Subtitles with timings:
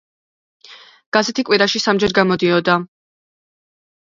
[1.17, 2.79] გაზეთი კვირაში სამჯერ გამოდიოდა.